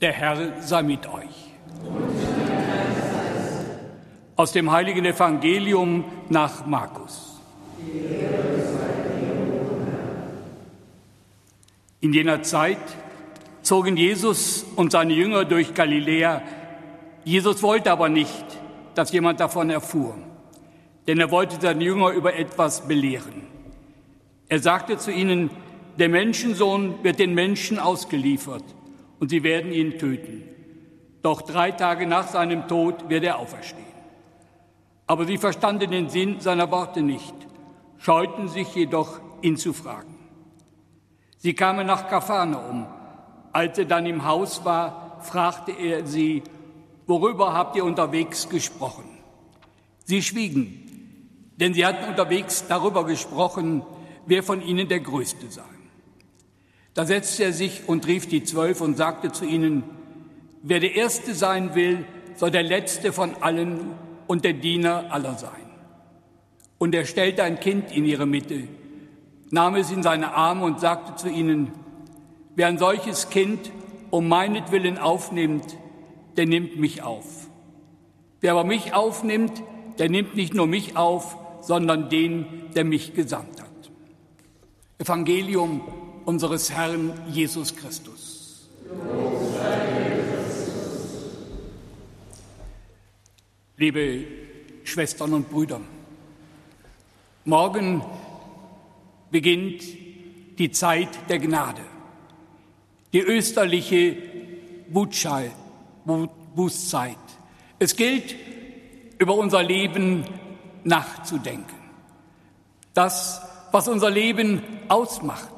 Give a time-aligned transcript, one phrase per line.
[0.00, 1.52] Der Herr sei mit euch.
[4.36, 7.40] Aus dem heiligen Evangelium nach Markus.
[12.00, 12.76] In jener Zeit
[13.62, 16.42] zogen Jesus und seine Jünger durch Galiläa.
[17.24, 18.44] Jesus wollte aber nicht,
[18.94, 20.14] dass jemand davon erfuhr,
[21.06, 23.46] denn er wollte seine Jünger über etwas belehren.
[24.50, 25.48] Er sagte zu ihnen,
[25.98, 28.75] der Menschensohn wird den Menschen ausgeliefert
[29.18, 30.42] und sie werden ihn töten.
[31.22, 33.84] Doch drei Tage nach seinem Tod wird er auferstehen.
[35.06, 37.34] Aber sie verstanden den Sinn seiner Worte nicht,
[37.98, 40.14] scheuten sich jedoch, ihn zu fragen.
[41.38, 42.86] Sie kamen nach Kapharnaum.
[43.52, 46.42] Als er dann im Haus war, fragte er sie,
[47.06, 49.04] worüber habt ihr unterwegs gesprochen?
[50.04, 53.82] Sie schwiegen, denn sie hatten unterwegs darüber gesprochen,
[54.26, 55.75] wer von ihnen der Größte sei.
[56.96, 59.84] Da setzte er sich und rief die Zwölf und sagte zu ihnen,
[60.62, 63.92] wer der Erste sein will, soll der Letzte von allen
[64.26, 65.50] und der Diener aller sein.
[66.78, 68.66] Und er stellte ein Kind in ihre Mitte,
[69.50, 71.70] nahm es in seine Arme und sagte zu ihnen,
[72.54, 73.70] wer ein solches Kind
[74.08, 75.76] um meinetwillen aufnimmt,
[76.38, 77.26] der nimmt mich auf.
[78.40, 79.62] Wer aber mich aufnimmt,
[79.98, 83.90] der nimmt nicht nur mich auf, sondern den, der mich gesandt hat.
[84.98, 85.82] Evangelium
[86.26, 88.68] unseres Herrn Jesus Christus.
[93.76, 94.24] Liebe
[94.84, 95.80] Schwestern und Brüder,
[97.44, 98.02] morgen
[99.30, 99.82] beginnt
[100.58, 101.82] die Zeit der Gnade,
[103.12, 104.16] die österliche
[104.88, 105.52] Bußzeit.
[107.78, 108.34] Es gilt,
[109.18, 110.24] über unser Leben
[110.84, 111.76] nachzudenken.
[112.94, 115.55] Das, was unser Leben ausmacht,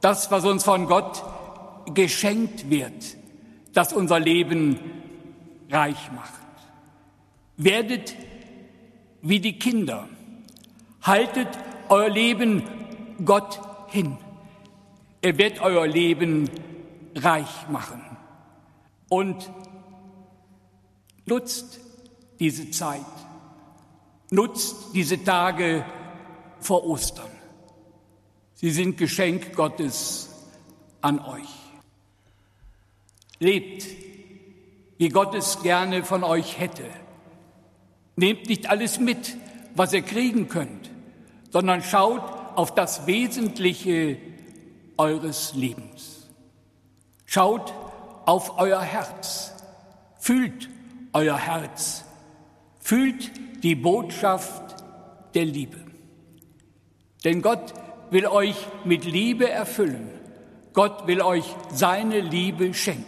[0.00, 1.22] das, was uns von Gott
[1.94, 3.16] geschenkt wird,
[3.72, 4.78] das unser Leben
[5.70, 6.32] reich macht.
[7.56, 8.14] Werdet
[9.22, 10.08] wie die Kinder,
[11.02, 11.48] haltet
[11.88, 12.62] euer Leben
[13.24, 14.16] Gott hin.
[15.22, 16.48] Er wird euer Leben
[17.16, 18.02] reich machen.
[19.08, 19.50] Und
[21.26, 21.80] nutzt
[22.38, 23.00] diese Zeit,
[24.30, 25.84] nutzt diese Tage
[26.60, 27.37] vor Ostern.
[28.60, 30.30] Sie sind Geschenk Gottes
[31.00, 31.48] an euch.
[33.38, 33.86] Lebt,
[34.96, 36.82] wie Gott es gerne von euch hätte.
[38.16, 39.36] Nehmt nicht alles mit,
[39.76, 40.90] was ihr kriegen könnt,
[41.52, 42.22] sondern schaut
[42.56, 44.18] auf das Wesentliche
[44.96, 46.28] eures Lebens.
[47.26, 47.72] Schaut
[48.26, 49.52] auf euer Herz,
[50.18, 50.68] fühlt
[51.12, 52.02] euer Herz,
[52.80, 53.30] fühlt
[53.62, 54.82] die Botschaft
[55.34, 55.78] der Liebe.
[57.24, 57.72] Denn Gott
[58.10, 60.10] will euch mit Liebe erfüllen.
[60.72, 63.04] Gott will euch seine Liebe schenken.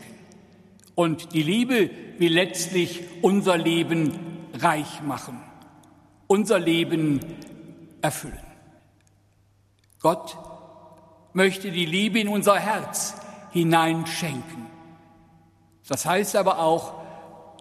[0.95, 4.19] Und die Liebe will letztlich unser Leben
[4.59, 5.41] reich machen,
[6.27, 7.21] unser Leben
[8.03, 8.39] erfüllen.
[10.01, 10.37] Gott
[11.33, 13.15] möchte die Liebe in unser Herz
[13.53, 14.67] hineinschenken.
[15.89, 16.95] Das heißt aber auch,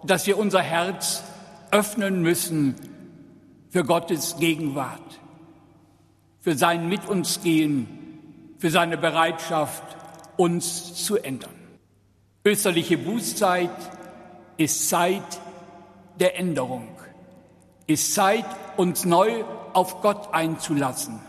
[0.04, 1.22] dass wir unser Herz
[1.70, 2.74] öffnen müssen
[3.70, 5.20] für Gottes Gegenwart
[6.40, 7.88] für sein Mit uns gehen,
[8.58, 9.82] für seine Bereitschaft,
[10.36, 11.54] uns zu ändern.
[12.44, 13.70] Österliche Bußzeit
[14.56, 15.40] ist Zeit
[16.18, 16.88] der Änderung,
[17.86, 18.46] ist Zeit,
[18.76, 21.20] uns neu auf Gott einzulassen,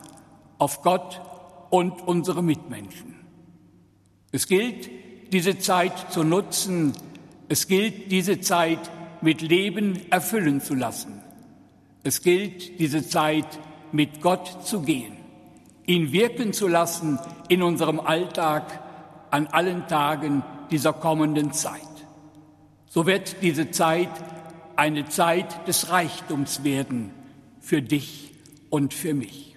[0.57, 1.21] auf Gott
[1.69, 3.15] und unsere Mitmenschen.
[4.31, 4.89] Es gilt,
[5.33, 6.93] diese Zeit zu nutzen,
[7.49, 8.79] es gilt, diese Zeit
[9.21, 11.21] mit Leben erfüllen zu lassen.
[12.03, 13.59] Es gilt, diese Zeit
[13.91, 15.17] mit Gott zu gehen,
[15.85, 17.19] ihn wirken zu lassen
[17.49, 18.79] in unserem Alltag
[19.29, 21.81] an allen Tagen dieser kommenden Zeit.
[22.87, 24.09] So wird diese Zeit
[24.75, 27.11] eine Zeit des Reichtums werden
[27.59, 28.33] für dich
[28.69, 29.50] und für mich.